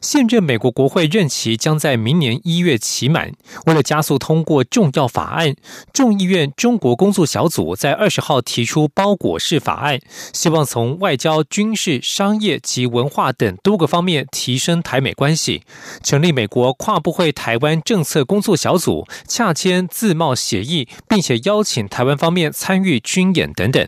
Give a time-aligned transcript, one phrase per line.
[0.00, 3.32] 现任美国国会任期将在明年一月期满，
[3.66, 5.54] 为了加速通过重要法案，
[5.92, 9.98] 众议院中国工作小组在二十号提出包裹式法案，
[10.32, 15.62] 希望从外交、军事、商业及文化等多个方面提升台美关系，
[16.02, 23.86] 成立美国跨部会台湾政策工作小组，洽签自贸协议，并且邀请台湾方面参与军演等等。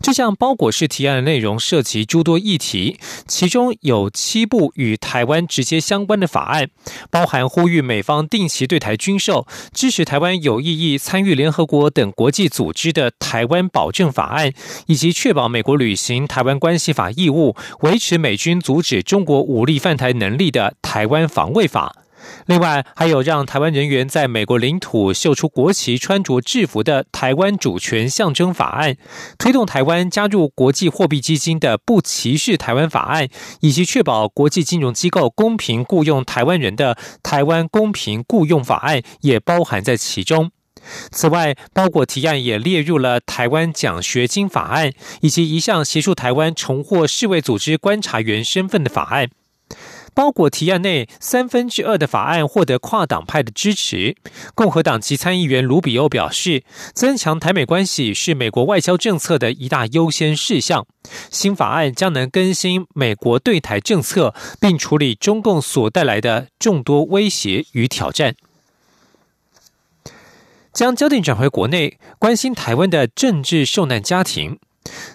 [0.00, 6.68] 这项包裹式提案的内容涉及诸多议题，其中有七部与台湾直接相关的法案，
[7.10, 14.52] 包含呼吁美方定期对台军售、支持台湾有意义参与联合国等国际组织的台湾保证法案，
[14.86, 22.03] 以及确保美国履行台湾关系法义务、维持美军阻止中国武力犯台能力的台湾防卫法。
[22.46, 28.96] 另外，还有让台湾人员在美国领土秀出国旗、穿着制服的台湾主权象征法案，
[29.38, 33.28] 推动台湾加入国际货币基金的不歧视台湾法案，
[33.60, 40.50] 以及确保国际金融机构公平雇佣台湾人的台湾公平雇佣法案也包含在其中。
[41.10, 49.30] 此外，包裹提案也列入了台湾奖学金法案，以及一项协助台湾重获世卫组织观察员身份的法案。
[50.14, 54.16] 包裹提案内三分之二的法案获得跨党派的支持。
[54.54, 56.62] 共和党籍参议员卢比欧表示，
[56.94, 60.86] 增强台美关系是美国外交政策的一大优先事项。
[61.30, 68.34] 新法案将能更新美国对台政策，并处理中共所带来的众多威胁与挑战。
[70.72, 74.58] 将焦点转回国内，关心台湾的政治受难家庭。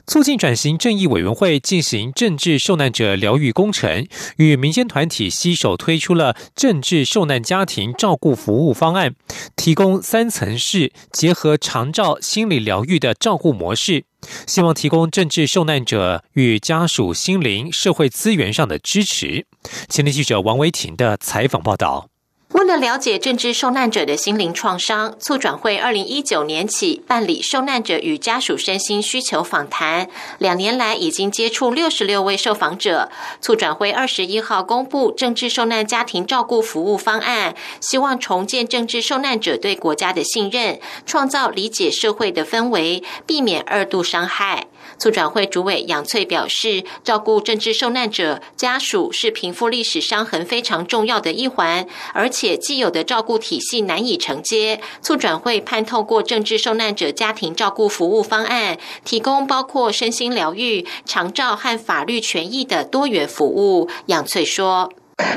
[0.08, 9.16] 促进转型正义委员会进行政治受难者疗愈工程，与民间团体携手推出了政治受难家庭照顾服务方案，
[9.56, 14.06] 提供三层式结合长照心理疗愈的照顾模式，
[14.48, 19.46] 希望提供政治受难者与家属心灵社会资源上的支持。
[19.88, 22.10] 前天记者王维婷的采访报道。
[22.54, 33.12] 为了了解政治受难者的心灵创伤，促转会二零一九年起办理受难者与家属身心需求访谈，两年来已经接触六十六位受访者。
[33.40, 44.66] 促转会二十一号公布政治受难家庭照顾服务方案，希望重建政治受难者对国家的信任，创造理解社会的氛围，避免二度伤害。
[44.98, 54.80] 促转会主委杨翠表示，照顾政治受难者家属是平复历史伤痕非常重要的一环，而且且既有的照顾体系难以承接。
[55.02, 63.90] 促转会盼透过政治受难者家庭照顾服务方案，提供包括身心疗愈、长照和法律权益的多元服务。
[64.06, 64.90] 杨翠说。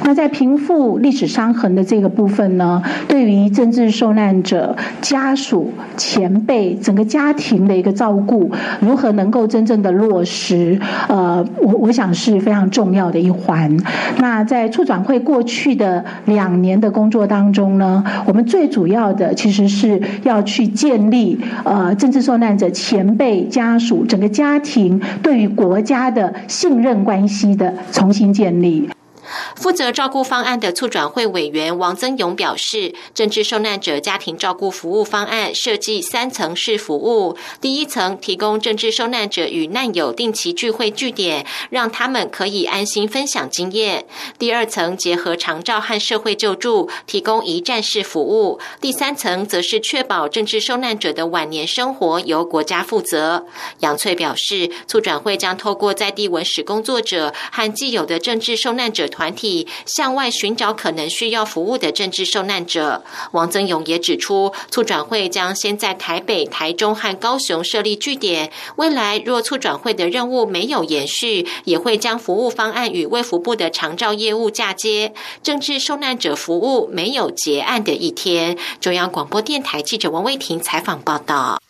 [0.05, 8.51] 那在平复历史伤痕的这个部分呢，对于政治受难者家属、前辈、整个家庭的一个照顾，
[8.81, 10.79] 如何能够真正的落实？
[11.09, 13.77] 呃，我我想是非常重要的一环。
[14.19, 28.89] 那在促转会过去的两年的工作当中呢，我们最主要的其实是要去建立呃政治受难者前辈家属整个家庭对于国家的信任关系的重新建立。
[29.63, 37.37] 负责照顾方案的促转会委员王增勇表示，政治受难者家庭照顾服务方案设计三层式服务。
[37.61, 44.05] 第一层提供政治受难者与难友定期聚会据点，让他们可以安心分享经验。
[44.37, 48.59] 第二层结合长照和社会救助，提供一站式服务。
[48.81, 53.47] 第三层则是确保政治受难者的晚年生活由国家负责。
[53.79, 59.33] 杨翠表示，促转会将透过在地文史工作者和既有的政治受难者团。
[59.33, 59.52] 体
[59.87, 63.03] 向外寻找可能需要服务的政治受难者。
[63.33, 68.51] 王增勇也指出，促转会将先在台北、台中和高雄设立据点。
[68.77, 75.13] 未来若促转会的任务没有延续，也会将服务方案与卫福部的长照业务嫁接。
[75.43, 78.57] 政治受难者服务没有结案的一天。
[78.81, 81.61] 中央广播电台记者王威婷采访报道。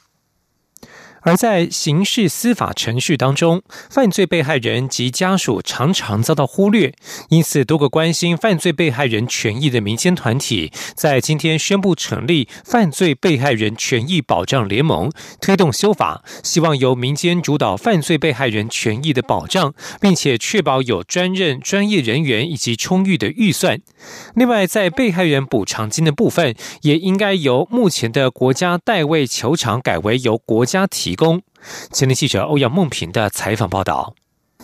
[1.23, 6.93] 而在刑事司法程序当中，犯罪被害人及家属常常遭到忽略，
[7.29, 15.11] 因此多个关心犯罪被害人权益的民间团体在今天宣布成立犯罪被害人权益保障联盟，
[15.41, 23.81] 推动修法，希望由民间主导犯罪被害人权益的保障，并且确保有专任专业人员以及充裕的预算。
[24.35, 31.43] 另外，在被害人补偿金的部分，也应该由目前的国家代位球场改为由国家提提供。
[31.93, 34.15] 前天记者欧阳梦平的采访报道。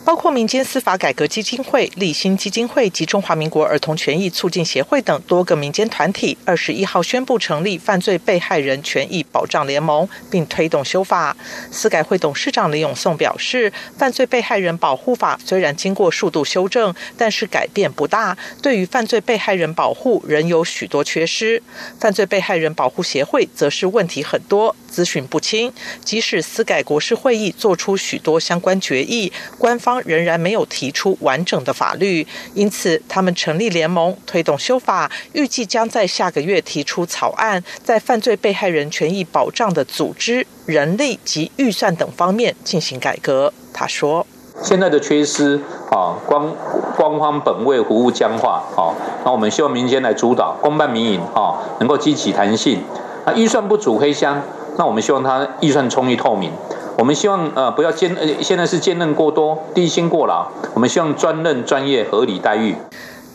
[0.04, 11.36] 包括民间司法改革基金会、立新基金会及中华民国儿童权益促进协会等多个民间团体，二十一号宣布成立犯罪被害人权益保障联盟，并推动修法。
[11.70, 21.62] 司改会董事长李永颂表示，犯罪被害人保护法虽然经过数度修正，但是改变不大，对于犯罪被害人保护仍有许多缺失。
[22.00, 29.98] 犯罪被害人保护协会则是问题很多，资讯不清，即使司改国事会议做出许多相关决议，官方。
[30.08, 43.52] 仍然没有提出完整的法律，因此他们成立联盟推动修法，预计将在下个月提出草案，在犯罪被害人权益保障的组织、人力及预算等方面进行改革。
[43.74, 44.26] 他说
[44.62, 45.60] ：“现在的缺失
[45.90, 46.54] 啊，官
[46.96, 48.94] 官方本位服务僵化啊，
[49.24, 52.82] 那我们希望民间来主导，公办民营啊，能够激起弹性。
[53.26, 54.42] 那预算不足黑箱，
[54.78, 56.50] 那我们希望他预算充裕透明。”
[56.96, 62.74] 我们希望呃不要兼呃现在是兼任过多低薪过劳，我们希望专任专业合理待遇。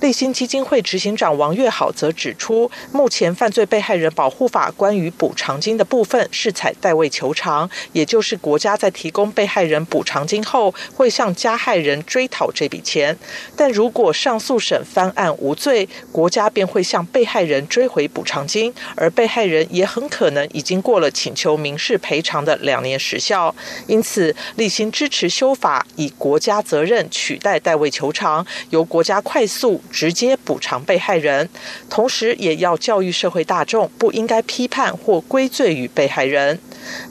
[0.04, 13.18] 立新基金会执行长王月好则指出，目前犯罪被害人保护法关于补偿金的部分是采代位求偿，也就是国家在提供被害人补偿金后，会向加害人追讨这笔钱。
[13.56, 23.56] 但如果上诉审翻案无罪，国家便会向被害人追回补偿金，而被害人也很可能已经过了请求民事赔偿的两年时效。
[23.88, 29.82] 因此，立新支持修法，以国家责任取代代位求偿，由国家快速。
[29.94, 31.48] 直接补偿被害人，
[31.90, 36.60] 同时也要教育社会大众，不应该批判或归罪于被害人。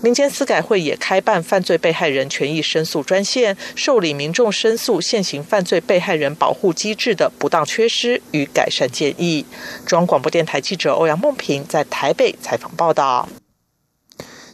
[0.02, 9.46] 民间司改会也开办犯罪被害人权益申诉专线，受理民众申诉现行犯罪被害人保护机制的不当缺失与改善建议。
[9.86, 13.28] 中央广播电台记者欧阳梦平在台北采访报道。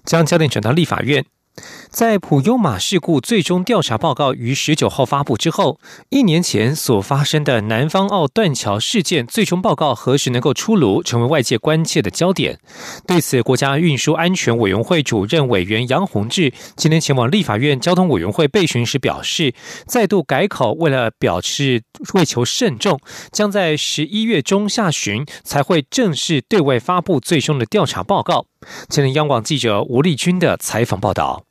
[0.04, 1.24] 将焦点转到立法院。
[1.90, 5.81] 在普悠马事故最终调查报告于十九号发布之后，
[6.11, 12.58] 一年前所发生的南方澳断桥事件最终报告何时能够出炉，成为外界关切的焦点。
[13.06, 19.55] 对此，国家运输安全委员会主任委员杨宏志今天前往立法院交通委员会备询时表示，
[19.87, 21.82] 再度改口，为了表示
[22.14, 23.00] 为求慎重，
[23.32, 28.46] 将在十一月中下旬才会正式对外发布最终的调查报告。
[28.88, 31.47] 前天，央广记者吴丽君的采访报道。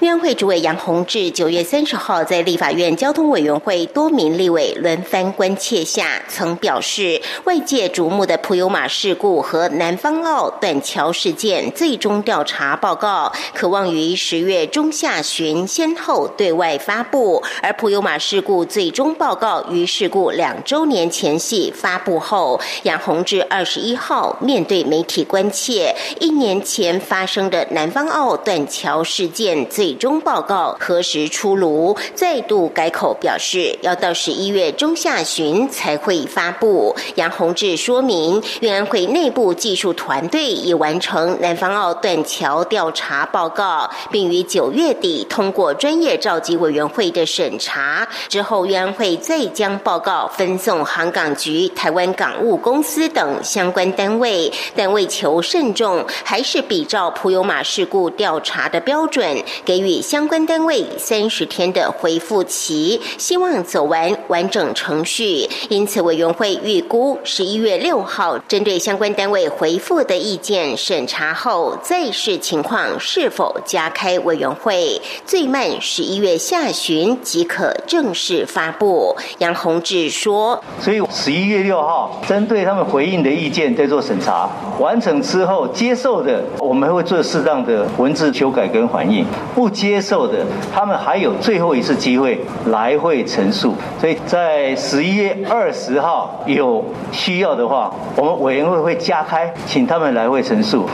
[0.00, 17.42] 院会主委杨宏志九月三十号在立法院交通委员会多名立委轮番关切下，曾表示，外界瞩目的普悠马事故和南方澳断桥事件最终调查报告，可望于十月中下旬先后对外发布。
[17.62, 29.51] 而普悠马事故最终报告于事故两周年前夕发布后，杨宏志二十一号面对媒体关切，一年前发生的南方澳断桥事件。
[29.68, 31.96] 最终报告何时出炉？
[32.14, 36.94] 再度改口表示，要到十一月中下旬才会发布。
[37.16, 48.08] 杨宏志说明，运安会内部技术团队已完成南方澳断桥调查报告，并于九月底通过专业召集委员会的审查。
[48.28, 54.52] 之后，运安会再将报告分送航港局、台湾港务公司等相关单位。
[54.74, 59.41] 但为求慎重，还是比照普悠马事故调查的标准。
[59.64, 65.48] 给予相关单位三十天的回复期，希望走完完整程序。
[65.68, 79.16] 因此，委员会预估十一月六号针对相关单位回复的意见审查后，再视情况是否加开委员会，最慢十一月下旬即可正式发布。
[79.38, 90.38] 杨宏志说：“所以十一月六号针对他们回应的意见再做审查，完成之后接受的，我们会做适当的文字修改跟反应。”不接受的，
[90.74, 93.74] 他们还有最后一次机会来会陈述。
[94.00, 100.86] 所以在十一月二十号有需要的话，我们委员会会加开，请他们来会陈述。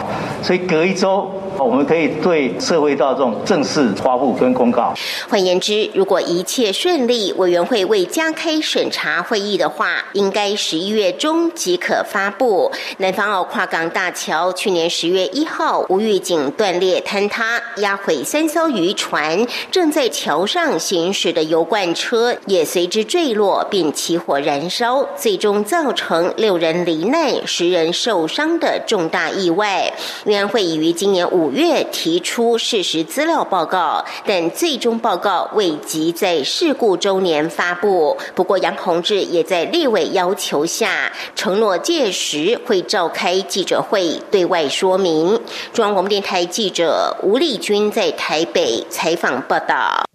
[0.43, 1.31] 所以隔一周
[1.65, 4.95] 我们可以对社会大众正式发布跟公告。
[5.29, 12.71] 换言之，如果一切顺利，委员会未加开审查会议的话，应该十一月中即可发布。
[12.99, 29.93] 南方澳跨港大桥去年十月一号无预警断裂坍塌，压毁三艘渔船，正在桥上行驶的油罐车也随之坠落并起火燃烧，最终造成六人罹难、十人受伤的重大意外。
[30.25, 38.15] 委员会已于今年五五月提出事实资料报告，但最终报告未及在事故周年发布。
[38.35, 45.41] 不过杨宏志也在立委要求下承诺，届时会召开记者会对外说明。
[45.73, 50.08] 中央广播电台记者吴丽君在台北采访报道。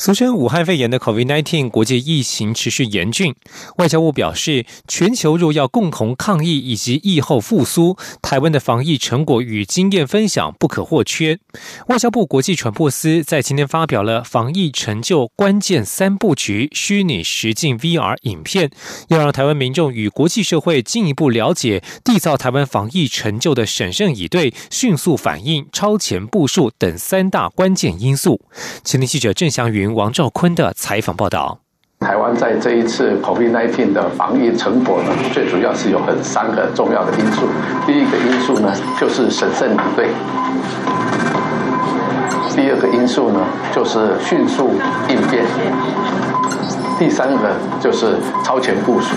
[0.00, 3.34] 俗称武汉肺炎的 COVID-19 国际疫情持续严峻，
[3.78, 11.40] 外交部表示，全球若要共同抗疫以及疫后复苏，台湾的防疫成果与经验分享不可或缺。
[11.88, 18.70] 外交部国际传播司在今天发表了防疫成就关键三部曲虚拟实境 VR 影片，
[19.08, 28.40] 要让台湾民众与国际社会进一步了解缔造台湾防疫成就的审慎以对、迅速反应、超前部署等三大关键因素。
[28.84, 29.87] 前天记者郑祥云。
[29.94, 31.58] 王兆坤的采访报道：
[32.00, 37.48] 台湾在这一次 COVID-19 的防疫成果呢，最主要是有很三个重要的因素。
[37.86, 40.06] 第一个因素呢，就是审慎应对；
[42.54, 44.70] 第二个因素呢，就是迅速
[45.08, 45.44] 应变；
[46.98, 49.14] 第三个就是超前部署。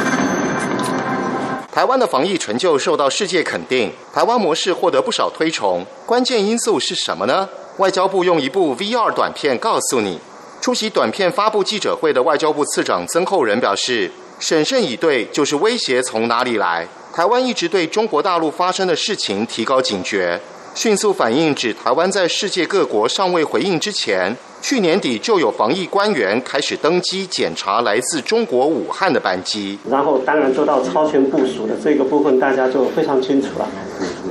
[1.72, 5.86] 台湾的防疫成就受到世界肯定，台湾模式获得不少推崇。
[6.06, 7.48] 关键因素是什么呢？
[7.78, 10.20] 外交部用一部 VR 短片告诉你。
[10.62, 16.88] 出席短片发布记者会的外交部次长曾厚仁表示：“审慎以对，就是威胁从哪里来。
[17.12, 20.40] 台湾一直对中国大陆发生的事情提高警觉，
[20.76, 29.80] 迅速反应，指台湾在世界各国尚未回应之前，去年底就有防疫官员开始登机检查来自中国武汉的班机。
[29.90, 33.68] 然后，当然做到超前部署的这个部分，大家就非常清楚了。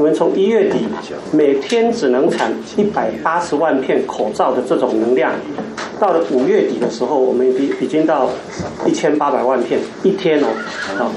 [0.01, 0.79] 我们从一月底
[1.31, 5.31] 每天只能产一百八十万片口罩的这种能量。”
[6.01, 8.31] 到了五月底的时候，我们已已经到
[8.87, 10.47] 一千八百万片一天哦，
[10.99, 11.13] 啊，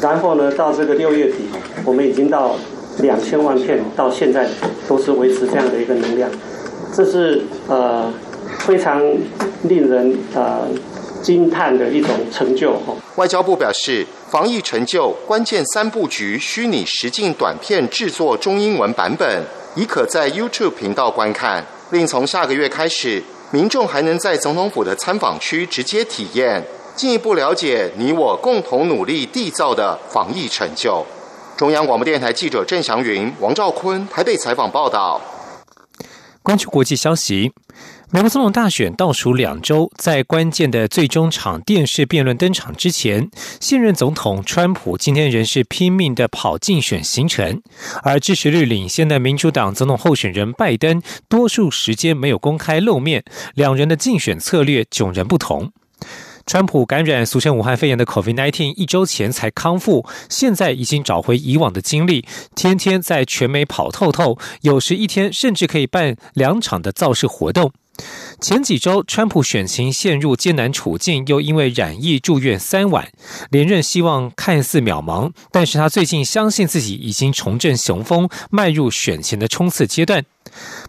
[0.00, 1.38] 然后呢，到这个六月底，
[1.84, 2.54] 我们已经到
[3.00, 4.46] 两千万片，到现在
[4.86, 6.30] 都是维持这样的一个能量，
[6.94, 8.12] 这是呃
[8.60, 9.02] 非常
[9.64, 10.60] 令人呃
[11.22, 12.94] 惊叹的一种成就哈。
[13.16, 23.22] 外交部表示，防疫成就关键三部局虚拟实境短片制作中英文版本，已可在 YouTube 频道观看，另从下个月开始。
[23.52, 31.04] 民众还能在总统府的参访区直接体验，进一步了解你我共同努力缔造的防疫成就。
[31.56, 35.20] 中央广播电台记者郑祥云、王兆坤台北采访报道。
[36.44, 37.52] 关注国际消息。
[38.12, 47.62] 美国总统大选倒数两周，在关键的最终场电视辩论登场之前，现任总统川普今天仍是拼命的跑竞选行程，
[48.02, 53.22] 而支持率领先的民主党总统候选人拜登，多数时间没有公开露面，
[53.54, 55.70] 两人的竞选策略迥然不同。
[56.46, 62.26] 川普感染俗称武汉肺炎的 COVID-19，一周前才康复，现在已经找回以往的精力，
[62.56, 67.70] 天天在全美跑透透，有时一天甚至可以办两场的造势活动。
[68.40, 73.12] 前几周，川普选情陷入艰难处境，又因为染疫住院三晚，
[73.50, 75.30] 连任希望看似渺茫。
[75.50, 80.24] 但是他最近相信自己已经重振雄风，迈入选前的冲刺阶段。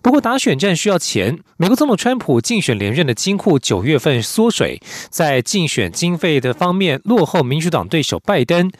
[0.02, 8.72] 不过打选战需要钱，美国总统川普竞选连任的金库九月份缩水，在竞选经费的方面落后民主党对手拜登。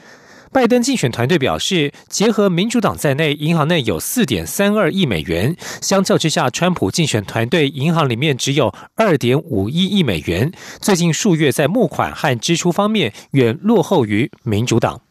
[0.54, 5.56] 拜登竞选团队表示，结合民主党在内，银行内有四点三二亿美元。
[5.82, 10.52] 相较之下，川普竞选团队银行里面只有二点五一亿美元。
[10.82, 15.02] 最近数月在募款和支出方面远落后于民主党。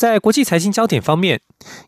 [0.00, 1.42] 在国际财经焦点方面，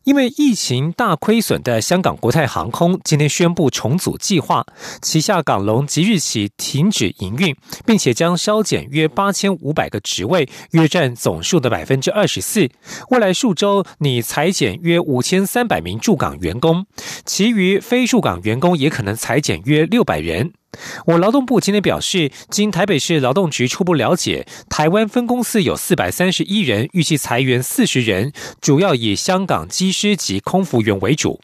[0.04, 4.66] 因为疫情大亏损的香港国泰航空今天宣布重组计划，
[5.00, 12.68] 旗下港龙即日起停止营运，并且将削减约八千五百个职位，约占总数的百分之二十四。
[13.08, 16.84] 未来数周拟裁减约五千三百名驻港员工，
[17.24, 20.52] 其余非驻港员工也可能裁减约六百人。
[21.06, 31.40] 我劳动部今天表示，经台北市劳动局初步了解，台湾分公司有四百三十一人，预计裁员四十人，主要以香港机师及空服员为主。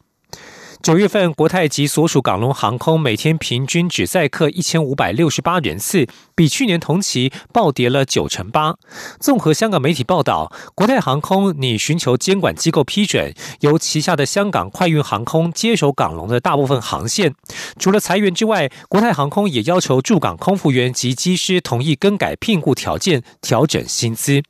[0.89, 8.75] 九月份，国泰及所属港龙航空每天平均只载客一千五百六十八人次，比去年同期暴跌了九成八。
[9.21, 17.35] 综合香港媒体报道，国泰航空拟寻求监管机构批准，由旗下的香港快运航空接手港龙的大部分航线。
[17.79, 24.43] 除了裁员之外，国泰航空也要求驻港空服员及机师同意更改聘雇条件，调整薪资。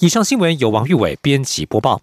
[0.00, 2.02] 以上新闻由王玉伟编辑播报。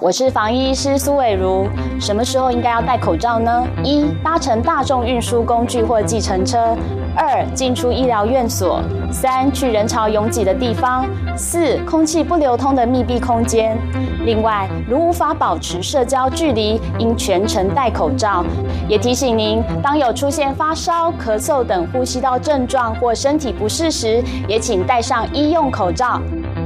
[0.00, 1.66] 我是防疫医师苏伟如。
[2.00, 3.66] 什么时候应该要戴口罩呢？
[3.82, 6.76] 一、搭乘大众运输工具或计程车；
[7.16, 11.04] 二、进出医疗院所；三、去人潮拥挤的地方；
[11.36, 13.76] 四、空气不流通的密闭空间。
[14.24, 18.44] 另外，如无法保持社交距离，应全程戴口罩。
[18.88, 26.20] 也提醒您，当有出现发烧、咳嗽等呼吸道症状或身体不适时，也请戴上医用口罩。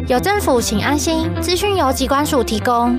[0.07, 1.31] 有政府，请安心。
[1.41, 2.99] 资讯由机关署提供。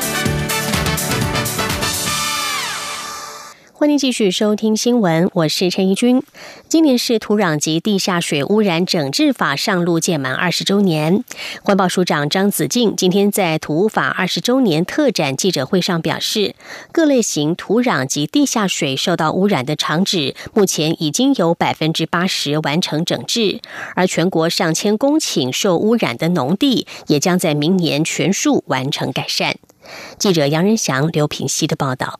[3.81, 6.21] 欢迎继续收听新闻，我是陈怡君。
[6.69, 11.23] 今年是土壤及地下水污染整治法上路届满二十周年。
[11.63, 16.53] 环保署长张子静今天在土污法二十周年特展记者会上表示，
[16.91, 23.61] 各类型土壤及地下水受到污染的厂址，目前已经有百分之八十完成整治，
[23.95, 29.55] 而全国上千公顷受污染的农地，也将在明年全数完成改善。
[30.19, 32.19] 记者杨仁祥、刘品希的报道。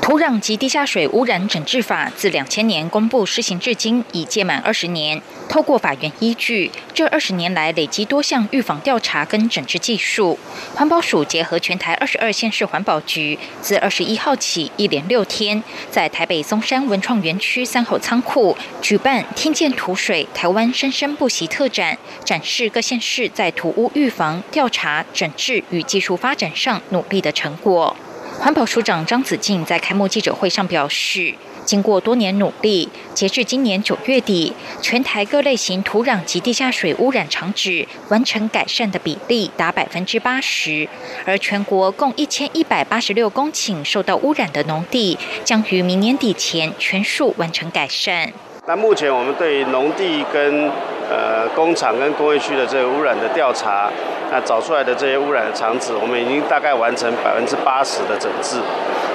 [0.00, 5.22] 土壤及地下水污染整治法自两千年公布施行至今，已届满二十年。
[5.48, 10.38] 透过法源依据，这二十年来累积多项预防调查跟整治技术。
[10.74, 27.96] 环保署结合全台二十二县市环保局，自二十一号起一连六天，在台北松山文创园区三号仓库举办“听见土水，台湾生生不息”特展，展示各县市在土污预防、调查、整治与技术发展上努力的成果。
[28.44, 31.34] 环保署长张子静在开幕记者会上表示，
[31.64, 40.86] 经过多年努力，截至今年九月底，全台各类型土壤及地下水污染厂址完成改善的比例达百分之八十，
[41.24, 48.30] 而全国共一千一百八十六公顷受到污染的农地，将于明年底前全数完成改善。
[48.66, 50.70] 那目前我们对农地跟
[51.10, 53.90] 呃工厂跟工业区的这个污染的调查，
[54.32, 58.56] 那找出来的这些污染的厂址，我们已经大概完成百分之八十的整治。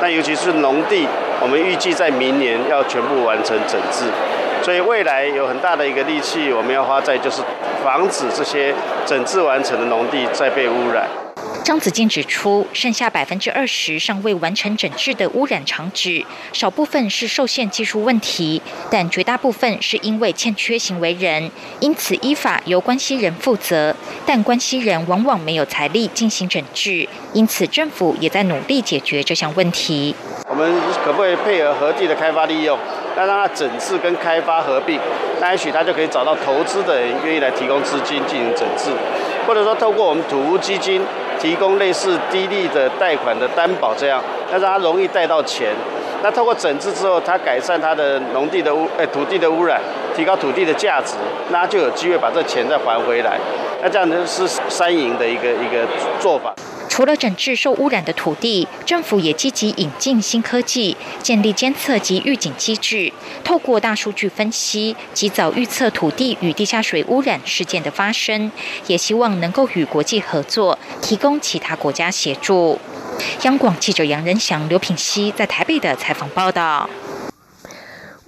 [0.02, 1.08] 那尤其是农地，
[1.42, 4.06] 我们预计在明年要全部完成整治。
[4.62, 7.42] 所以未来有很大的一个力气，我们要花在就是
[7.84, 8.72] 防止这些
[9.04, 11.08] 整治完成的农地再被污染。
[11.64, 23.96] 张子健指出，剩下百分之二十尚未完成整治的污染厂址，少部分是受限技术问题，但绝大部分是因为欠缺行为人，因此依法由关系人负责。
[24.26, 30.16] 但关系人往往没有财力进行整治，因此政府也在努力解决这项问题。
[30.48, 32.78] 我们可不可以配合合地的开发利用，
[33.16, 35.00] 那让它整治跟开发合并？
[35.40, 38.92] 那也许他就可以找到投资的人愿意来提供资金进行整治，
[39.46, 41.02] 或者说透过我们土屋基金。
[41.40, 44.22] 提供类似低利的贷款的担保，这样，
[44.52, 45.74] 那让他容易贷到钱。
[46.22, 49.80] 那通过整治之后，他改善他的农地的污，哎，土地的污染，
[50.16, 51.16] 提高土地的价值，
[51.50, 53.38] 那就有机会把这钱再还回来。
[53.82, 55.88] 那这样子是三赢的一个一个
[56.20, 56.54] 做法。
[57.00, 68.52] 除了整治受污染的土地，政府也积极引进新科技，建立监测及预警机制，透过大数据分析，及早预测土地与地下水污染事件的发生，
[68.88, 72.78] 也希望能够与国际合作，提供其他国家协助。
[73.44, 76.90] 央广记者杨仁祥、刘品熙在台北的采访报道。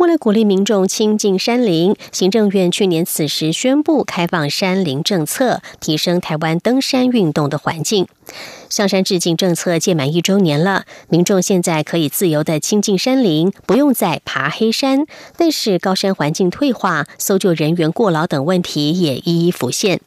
[0.01, 8.07] 为了鼓励民众亲近山林，行政院去年此时宣布开放山林政策，提升台湾登山运动的环境。
[8.67, 15.05] 向山致敬政策届满一周年了，民众现在可以自由的亲近山林，不用再爬黑山。
[15.37, 20.01] 但是高山环境退化、搜救人员过劳等问题也一一浮现。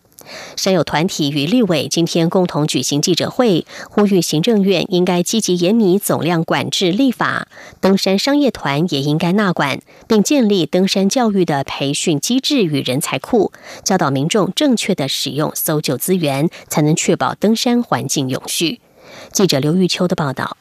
[0.56, 7.48] 山友团体与立委今天共同举行记者会，呼吁行政院应该积极严拟总量管制立法，
[7.80, 13.52] 登山商业团也应该纳管，并建立登山教育的培训机制与人才库，
[13.84, 18.80] 教导民众正确的使用搜救资源，才能确保登山环境永续。
[19.32, 20.56] 记者刘玉秋的报道。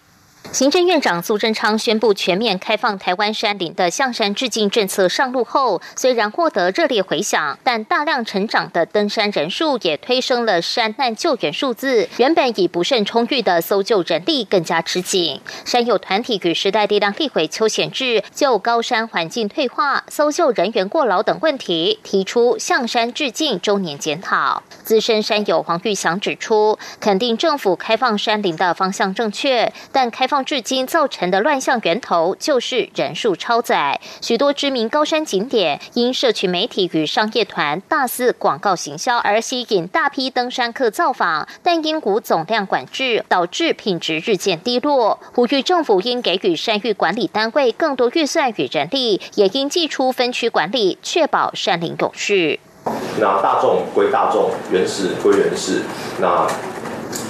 [0.53, 12.07] 行政院长苏贞昌宣布全面开放台湾山林的象山致敬政策上路后，虽然获得热烈回响，但大量成长的登山人数也推升了山难救援数字。
[12.17, 15.41] 原本已不甚充裕的搜救人力更加吃紧。
[15.65, 24.61] 山友团体与时代力量立委邱显志就高山环境退化、搜救人员过劳等问题，提出象山致敬周年检讨。
[24.83, 30.42] 资深山友黄玉祥指出，肯定政府开放山林的方向正确，但开放。
[30.43, 45.19] 至今造成的乱象源头就是人数超载，许多知名高山景点因社群媒体与商业团大肆广告行销而吸引大批登山客造访，但因股总量管制导致品质日渐低落。
[45.33, 52.59] 呼吁政府应给予山域管理单位更多预算与人力，也应寄出分区管理，确保山林永续。
[53.19, 55.83] 那大众归大众，原始归原始，
[56.19, 56.47] 那。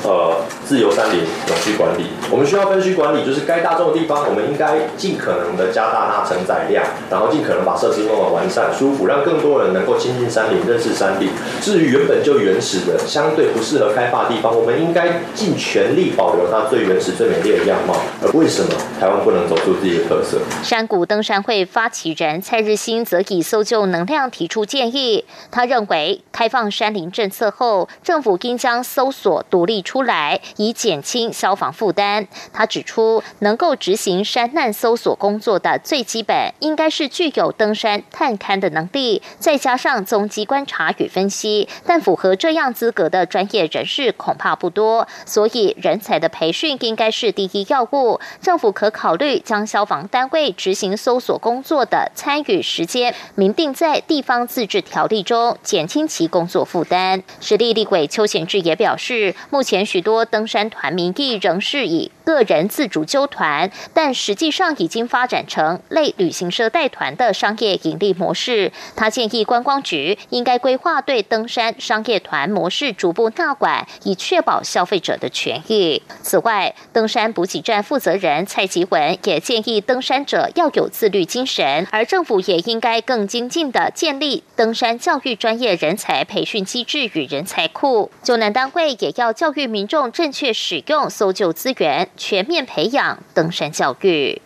[0.03, 0.35] 呃，
[0.65, 11.29] 自由山林永续管理，我们需要分区管理，就是该大众的地方，我们应该尽可能的加大它承载量，然后尽可能把设施弄得完善、舒服，让更多人能够亲近山林、认识山地。
[11.61, 17.95] 至于原本就原始的、相对不适合开发的地方，我们应该尽全力保留它最原始、最美丽的样貌。
[18.21, 20.37] 而为什么台湾不能走出自己的特色？
[20.61, 29.92] 山谷登山会发起人蔡日新则以搜救能量提出建议，他认为开放山林政策后，政府应将搜索独立出。
[29.93, 32.27] 出来以减轻消防负担。
[32.51, 41.69] 他指出，能够执行山难搜索工作的最基本，应该是具有登山探勘的能力，再加上踪迹观察与分析。
[41.85, 48.19] 但符合这样资格的专业人士恐怕不多，所以人才的培训应该是第一要务。
[48.41, 57.21] 政府可考虑将消防单位执行搜索工作的参与时间明定在地方自治条例中，减轻其工作负担。
[57.39, 59.82] 实力立委邱显志也表示，目前。
[59.85, 68.71] 许多登山团名义仍是以个人自主纠团，但实际上已经发展成类旅行社带团的商业盈利模式。
[68.95, 76.01] 他建议观光局应该规划对登山商业团模式逐步纳管，以确保消费者的权益。
[76.21, 88.11] 此外，登山补给站负责人蔡吉文也建议登山者要有自律精神，而政府也应该更精进的建立登山教育专业人才培训机制与人才库。
[88.21, 89.72] 救难单位也要教育。
[89.73, 94.39] 民众正确使用搜救资源，全面培养登山教育。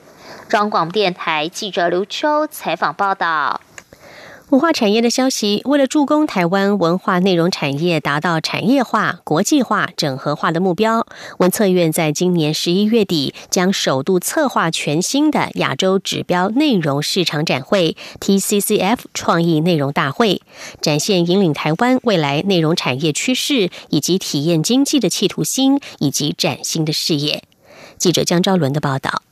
[0.47, 3.59] 中广电台记者刘秋采访报道。
[4.49, 11.05] 文化产业的消息，为了助攻台湾文化内容产业达到产业化、国际化、整合化的目标，
[11.39, 20.41] 文策院在今年十一月底将首度策划全新的亚洲指标内容市场展会 ——TCCF 创意内容大会，
[20.79, 27.43] 展现引领台湾未来内容产业趋势以及体验经济的企图心以及崭新的视野。
[27.97, 29.23] 记者江昭伦的报道。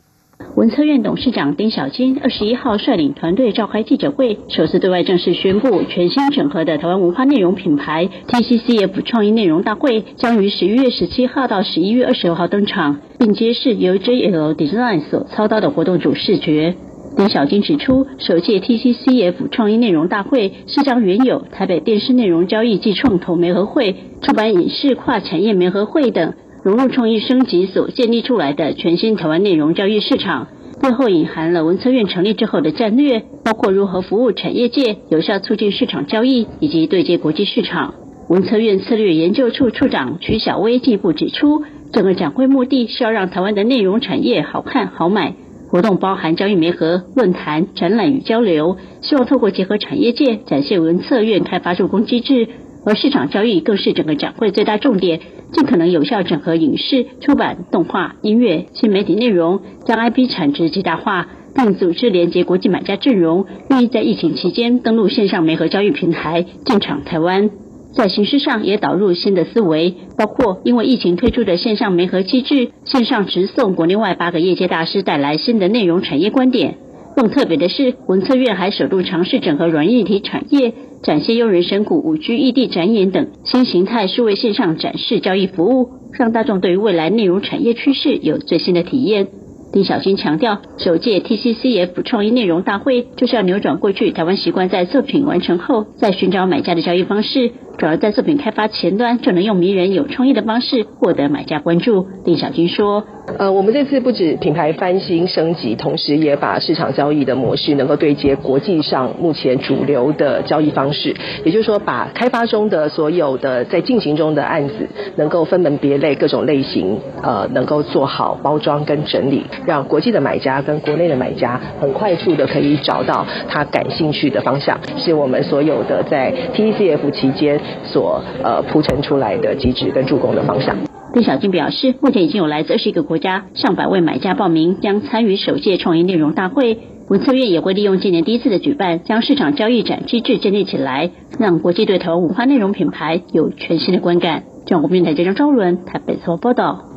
[0.56, 16.76] 文策院董事长丁小金二十一号率领团队召开记者会，首次对外正式宣布，全新整合的台湾文化内容品牌 TCCF 创意内容大会将于十一月十七号到十一月二十二号登场，并揭示由 JL Design 所操刀的活动主视觉。
[17.18, 26.34] 丁小金指出，首届 TCCF 创意内容大会是将原有台北电视内容交易暨创投媒合会、出版影视跨产业媒合会等。
[26.66, 30.48] 融入创意升级所建立出来的全新台湾内容交易市场，
[30.82, 37.94] 背后隐含了文策院成立之后的战略，包括如何服务产业界、有效促进市场交易以及对接国际市场。
[38.30, 41.62] 文策院策略研究处处长曲小薇进一步指出，
[41.94, 45.36] 整个展会目的是要让台湾的内容产业好看好买。
[45.70, 52.48] 活动包含交易媒合、论坛、展览与交流，希望透过结合产业界，展现文策院开发助攻机制。
[52.86, 55.20] 而市场交易更是整个展会最大重点，
[55.52, 67.50] 尽可能有效整合影视、出版、动画、音乐、新媒体内容，将 IP 产值极大化，并组织连接国际买家阵容，愿意在疫情期间登录线上媒合交易平台进场台湾。
[67.96, 76.76] 在形式上也导入新的思维，包括因为疫情推出的线上媒合机制，线上直送国内外八个业界大师带来新的内容产业观点。
[77.16, 80.74] 更特别的是，文策院还首度尝试整合软硬体产业。
[81.04, 89.28] 展现用人神谷五 G 异地展演等新形态数位线上展示交易服务，让大众对于未来内容产业趋势有最新的体验。
[89.72, 102.08] 丁小金强调，首届 TCCF 创意内容大会就是要扭转过去台湾习惯在作品完成后再寻找买家的交易方式，主要在作品开发前端就能用迷人有创意的方式获得买家关注。
[102.24, 103.04] 林小军说。
[103.40, 130.76] 呃，我们这次不止品牌翻新升级，同时也把市场交易的模式能够对接国际上目前主流的交易方式，也就是说，把开发中的所有的在进行中的案子，能够分门别类各种类型，呃，能够做好包装跟整理，让国际的买家跟国内的买家很快速的可以找到他感兴趣的方向，是我们所有的在 TCF 期间所呃铺陈出来的机制跟助攻的方向。
[131.14, 136.78] 邓小静表示，目前已经有来自二十一个国家上百位买家报名，将参与首届创意内容大会。
[137.08, 144.44] 文策院也会利用今年第一次的举办，将市场交易展机制建立起来，让国际对头文化内容品牌有全新的观感。
[144.66, 146.95] 中国电台记者张伦台北做报道。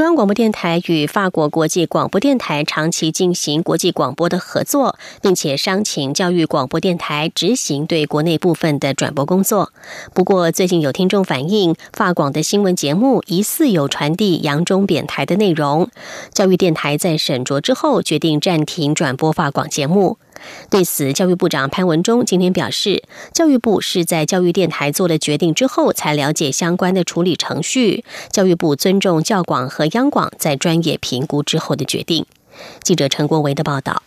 [0.00, 9.74] 中央广播电台与法国国际广播电台长期进行国际广播的合作，并且商请教育广播电台执行对国内部分的转播工作。
[10.14, 15.90] 不过，最近有听众反映，法广的新闻节目疑似有传递扬中贬台的内容。
[16.32, 20.16] 教育电台在审酌之后，决定暂停转播法广节目。
[20.68, 28.04] 对此，教育部长潘文忠今天表示，教育部是在教育电台做了决定之后才了解相关的处理程序。
[28.30, 32.26] 教育部尊重教广和央广在专业评估之后的决定。
[32.82, 34.02] 记者陈国维的报道。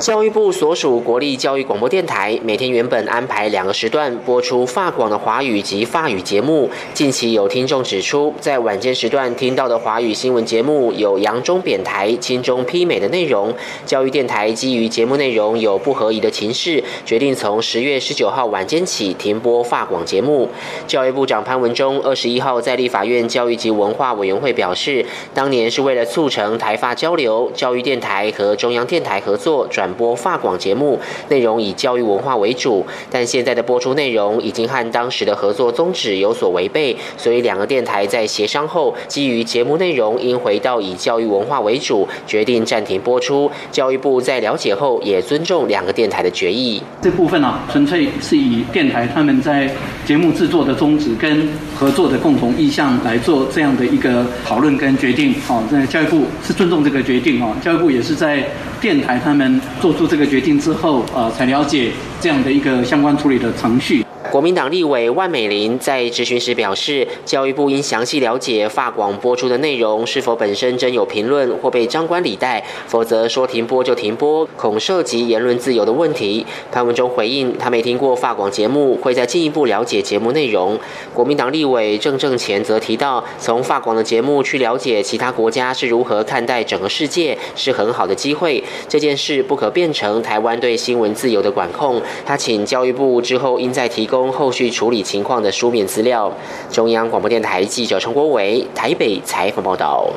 [0.00, 6.68] 教育部所属国立教育广播电台每天原本安排两个时段播出法广的华语及法语节目。
[6.92, 13.54] 近期有听众指出，在晚间时段听到的华语新闻节目有扬中贬台、亲中批美的内容。
[13.86, 20.48] 教育电台基于节目内容有不合宜的情势，决定从十月十九号晚间起停播法广节目。
[20.88, 29.83] 教育部长潘文忠二十一号在立法院教育及文化委员会表示，当年是为了促成台法交流，教育电台和中央电台合作转。
[29.84, 43.50] 转播发广节目内容以教育文化为主，但现在的播出内容已经和当时的合作宗旨有所违背，所以两个电台在协商后，基于节目内容应回到以教育文化为主，决定暂停播出。
[43.70, 46.82] 教育部在了解后也尊重两个电台的决议。
[47.02, 49.70] 这部分呢，纯粹是以电台他们在
[50.06, 55.34] 节目制作的宗旨跟合作的共同意向来做这样的一个讨论跟决定。
[55.46, 58.48] 好，在教育部是尊重这个决定哦，教育部也是在
[58.84, 59.58] 电台他们。
[59.80, 64.03] 做出这个决定之后，呃，才了解这样的一个相关处理的程序。
[64.34, 76.44] 国民党立委万美玲在质询时表示，教育部应详细了解发广播出的内容是否本身真有评论或被张冠李戴，否则说停播就停播，恐涉及言论自由的问题。
[76.72, 80.76] 潘文忠回应，他没听过发广节目，会再进一步了解节目内容。
[81.12, 88.64] 国民党立委郑正前则提到，从发广的节目去了解其他国家是如何看待整个世界，是很好的机会。
[88.88, 92.02] 这件事不可变成台湾对新闻自由的管控。
[92.26, 94.23] 他请教育部之后应再提供。
[94.32, 96.32] 后续处理情况的书面资料。
[96.70, 100.10] 中央广播电台记者陈国伟台北采访报道。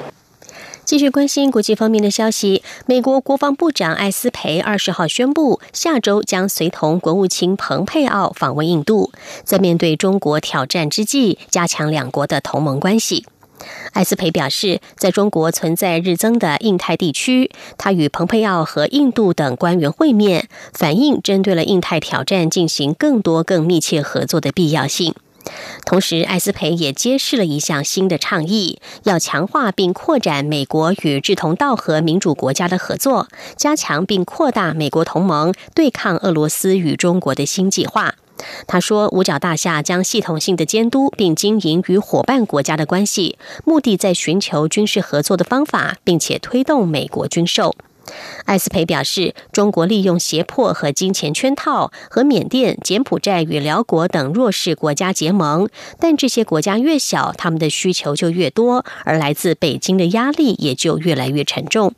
[0.84, 9.12] 继续关心国际方面的消息，美国国防部长艾斯培二十号宣布，下周将随同国务卿蓬佩奥访问印度，
[9.44, 13.26] 在面对中国挑战之际，加强两国的同盟关系。
[13.94, 25.16] 艾斯培表示，在中国存在日增的印太地区，他与蓬佩奥和印度等官员会面，反映针对了印太挑战进行更多、更密切合作的必要性。
[25.86, 38.16] 同时，艾斯培也揭示了一项新的倡议，要强化并扩展美国与志同道合民主国家的合作，加强并扩大美国同盟对抗俄罗斯与中国的新计划。
[38.68, 47.76] 他说：“五角大厦将系统性的监督并经营与伙伴国家的关系，目的在寻求军事合作的方法，并且推动美国军售。”
[48.46, 55.68] 艾斯培表示：“中国利用胁迫和金钱圈套和缅甸、柬埔寨与辽国等弱势国家结盟，
[56.00, 61.94] 但这些国家越小，他们的需求就越多，而来自北京的压力也就越来越沉重。”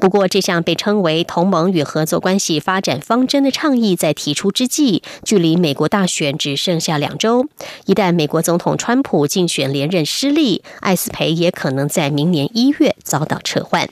[0.00, 7.48] 不过，这项被称为“同盟与合作关系发展方针”的倡议在提出之际，距离美国大选只剩下两周。
[7.86, 13.88] 一旦美国总统川普竞选连任失利，艾斯培也可能在明年一月遭到撤换。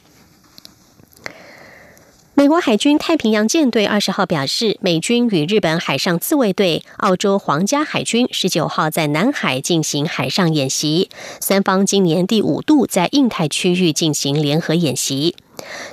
[2.34, 11.08] 美国海军太平洋舰队二十号表示，美军与日本海上自卫队、澳洲皇家海军十九号在南海进行海上演习，
[11.40, 15.34] 三方今年第五度在印太区域进行联合演习。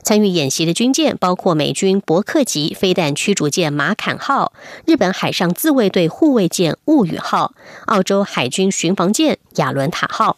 [0.03, 4.53] 参与演习的军舰包括美军伯克级飞弹驱逐舰马坎号、
[4.85, 7.53] 日本海上自卫队护卫舰雾宇号、
[7.85, 10.37] 澳洲海军巡防舰亚伦塔号。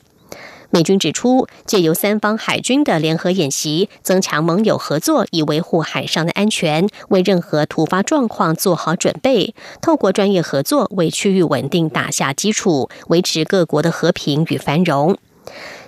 [0.72, 9.56] 美军指出，借由三方海军的联合演习，增强盟友合作，以维护海上的安全，为任何突发状况做好准备。
[9.82, 15.18] 透过专业合作，为区域稳定打下基础，维持各国的和平与繁荣。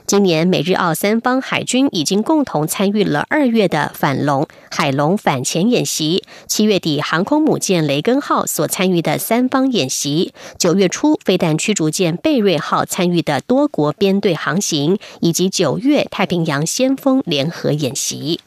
[0.07, 18.39] 今年美日澳三方海军已经共同参与了二月的反龙海龙反潜演习，七月底航空母舰雷根号所参与的三方演习，九月初飞弹驱逐舰贝瑞号参与的多国编队航行，以及九月太平洋先锋联合演习。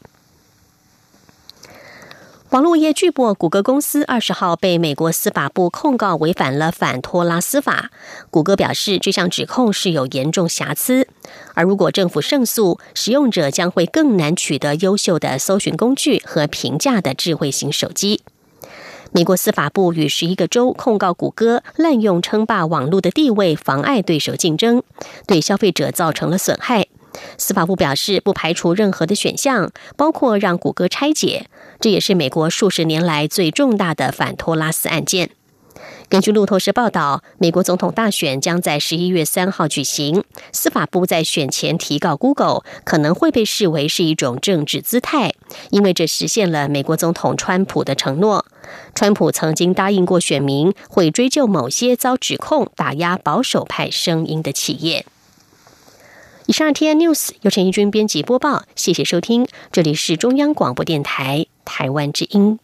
[2.51, 7.91] 网络业巨擘谷歌公司二十号被美国司法部控告违反了反托拉斯法。
[8.29, 11.07] 谷歌表示，这项指控是有严重瑕疵，
[11.53, 18.21] 而如果政府胜诉，使用者将会更难取得优秀的搜寻工具和平价的智慧型手机。
[19.13, 24.83] 美国司法部与十一个州控告谷歌滥用称霸网络的地位，妨碍对手竞争，
[25.25, 26.87] 对消费者造成了损害。
[27.37, 31.47] 司法部表示，不排除任何的选项，包括让谷歌拆解。
[31.79, 35.31] 这也是美国数十年来最重大的反托拉斯案件。
[36.09, 40.23] 根据路透社报道，美国总统大选将在十一月三号举行。
[40.51, 45.31] 司法部在选前提告 Google，可能会被视为是一种政治姿态，
[45.69, 48.45] 因为这实现了美国总统川普的承诺。
[48.93, 55.05] 川普曾经答应过选民，会追究某些遭指控打压保守派声音的企业。
[56.51, 62.59] 以上天 news 由陈义军编辑播报，谢谢收听，这里是中央广播电台台湾之音。